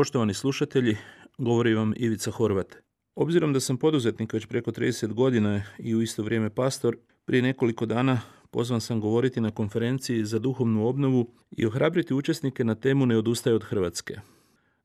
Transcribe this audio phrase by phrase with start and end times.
[0.00, 0.96] Poštovani slušatelji,
[1.38, 2.76] govori vam Ivica Horvat.
[3.14, 7.86] Obzirom da sam poduzetnik već preko 30 godina i u isto vrijeme pastor, prije nekoliko
[7.86, 8.20] dana
[8.50, 13.56] pozvan sam govoriti na konferenciji za duhovnu obnovu i ohrabriti učesnike na temu Ne odustaje
[13.56, 14.14] od Hrvatske.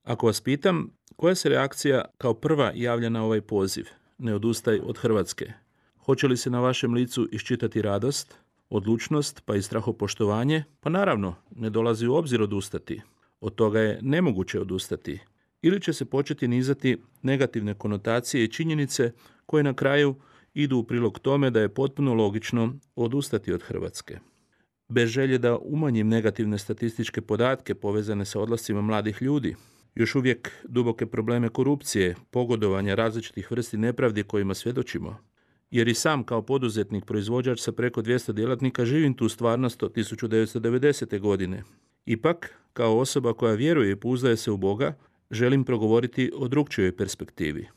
[0.04, 3.86] Ako vas pitam, koja se reakcija kao prva javlja na ovaj poziv?
[4.18, 5.54] Ne odustaj od Hrvatske.
[5.98, 8.36] Hoće li se na vašem licu iščitati radost,
[8.70, 10.64] odlučnost pa i strahopoštovanje?
[10.80, 13.02] Pa naravno, ne dolazi u obzir odustati.
[13.46, 15.20] Od toga je nemoguće odustati.
[15.62, 19.12] Ili će se početi nizati negativne konotacije i činjenice
[19.46, 20.16] koje na kraju
[20.54, 24.20] idu u prilog tome da je potpuno logično odustati od Hrvatske.
[24.90, 29.56] Bez želje da umanjim negativne statističke podatke povezane sa odlascima mladih ljudi,
[29.96, 35.18] još uvijek duboke probleme korupcije, pogodovanja različitih vrsti nepravdi kojima svjedočimo,
[35.72, 41.20] jer i sam kao poduzetnik proizvođač sa preko 200 djelatnika živim tu stvarnost od 1990.
[41.20, 41.64] godine.
[42.06, 44.98] Ipak, kao osoba koja vjeruje i pouzdaje se u Boga,
[45.32, 47.68] želim progovoriti o drugčijoj perspektivi.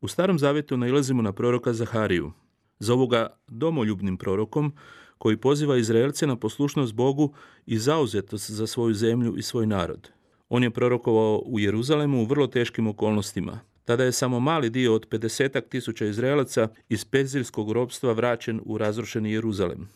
[0.00, 2.32] U Starom Zavjetu nailazimo na proroka Zahariju.
[2.78, 4.72] Zovu ga domoljubnim prorokom
[5.18, 7.34] koji poziva Izraelce na poslušnost Bogu
[7.66, 10.10] i zauzetost za svoju zemlju i svoj narod.
[10.48, 13.60] On je prorokovao u Jeruzalemu u vrlo teškim okolnostima.
[13.84, 19.32] Tada je samo mali dio od 50 tisuća Izraelaca iz perzijskog robstva vraćen u razrušeni
[19.32, 19.88] Jeruzalem.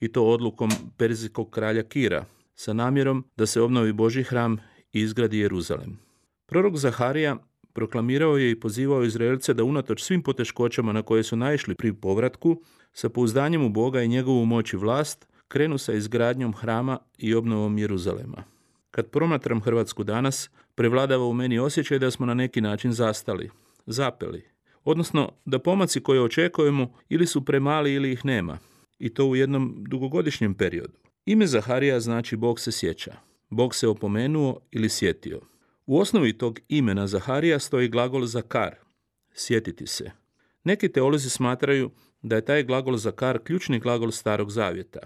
[0.00, 2.24] I to odlukom perzijskog kralja Kira,
[2.54, 4.58] sa namjerom da se obnovi Boži hram
[4.92, 5.98] i izgradi Jeruzalem.
[6.46, 7.36] Prorok Zaharija
[7.72, 12.62] proklamirao je i pozivao Izraelce da unatoč svim poteškoćama na koje su naišli pri povratku,
[12.92, 17.78] sa pouzdanjem u Boga i njegovu moć i vlast, krenu sa izgradnjom hrama i obnovom
[17.78, 18.44] Jeruzalema.
[18.90, 23.50] Kad promatram Hrvatsku danas, prevladava u meni osjećaj da smo na neki način zastali,
[23.86, 24.44] zapeli,
[24.84, 28.58] odnosno da pomaci koje očekujemo ili su premali ili ih nema,
[28.98, 31.03] i to u jednom dugogodišnjem periodu.
[31.26, 33.14] Ime Zaharija znači Bog se sjeća.
[33.50, 35.40] Bog se opomenuo ili sjetio.
[35.86, 38.74] U osnovi tog imena Zaharija stoji glagol zakar,
[39.34, 40.10] sjetiti se.
[40.64, 41.90] Neki teolozi smatraju
[42.22, 45.00] da je taj glagol zakar ključni glagol starog zavjeta.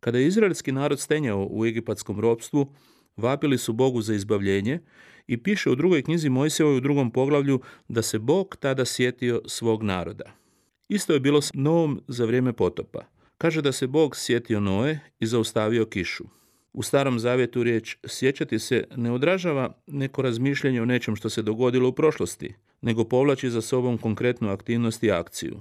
[0.00, 2.74] Kada je izraelski narod stenjao u egipatskom ropstvu,
[3.16, 4.80] vapili su Bogu za izbavljenje
[5.26, 9.82] i piše u drugoj knjizi Mojsevoj u drugom poglavlju da se Bog tada sjetio svog
[9.82, 10.32] naroda.
[10.88, 13.17] Isto je bilo s Novom za vrijeme potopa.
[13.38, 16.24] Kaže da se Bog sjetio Noe i zaustavio kišu.
[16.72, 21.88] U starom zavjetu riječ sjećati se ne odražava neko razmišljanje o nečem što se dogodilo
[21.88, 25.60] u prošlosti, nego povlači za sobom konkretnu aktivnost i akciju.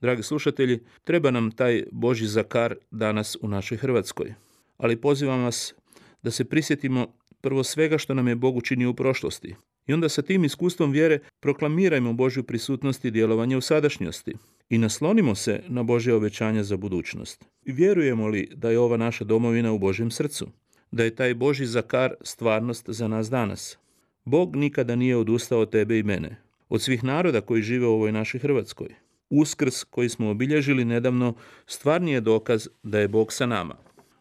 [0.00, 4.34] Dragi slušatelji, treba nam taj Boži zakar danas u našoj Hrvatskoj.
[4.76, 5.74] Ali pozivam vas
[6.22, 7.06] da se prisjetimo
[7.40, 9.54] prvo svega što nam je Bog učinio u prošlosti.
[9.86, 14.34] I onda sa tim iskustvom vjere proklamirajmo Božju prisutnost i djelovanje u sadašnjosti
[14.68, 17.44] i naslonimo se na Božje obećanja za budućnost.
[17.64, 20.46] Vjerujemo li da je ova naša domovina u Božjem srcu?
[20.90, 23.78] Da je taj Boži zakar stvarnost za nas danas?
[24.24, 26.36] Bog nikada nije odustao od tebe i mene,
[26.68, 28.88] od svih naroda koji žive u ovoj našoj Hrvatskoj.
[29.30, 31.34] Uskrs koji smo obilježili nedavno
[31.66, 33.76] stvarni je dokaz da je Bog sa nama.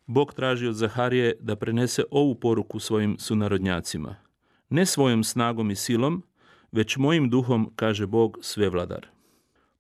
[0.06, 4.16] Bog traži od Zaharije da prenese ovu poruku svojim sunarodnjacima.
[4.70, 6.24] Ne svojom snagom i silom,
[6.72, 9.08] već mojim duhom, kaže Bog svevladar.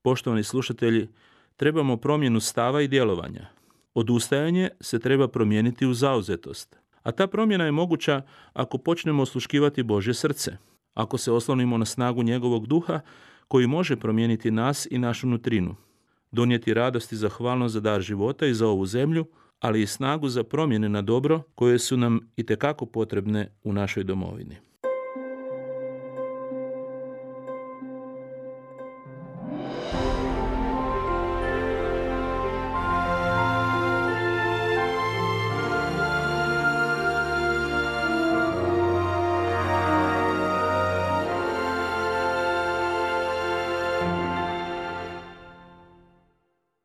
[0.01, 1.07] Poštovani slušatelji,
[1.55, 3.47] trebamo promjenu stava i djelovanja.
[3.93, 8.21] Odustajanje se treba promijeniti u zauzetost, a ta promjena je moguća
[8.53, 10.57] ako počnemo osluškivati Božje srce,
[10.93, 12.99] ako se oslonimo na snagu njegovog duha
[13.47, 15.75] koji može promijeniti nas i našu nutrinu,
[16.31, 19.25] donijeti radost i zahvalnost za dar života i za ovu zemlju,
[19.59, 22.45] ali i snagu za promjene na dobro koje su nam i
[22.93, 24.70] potrebne u našoj domovini.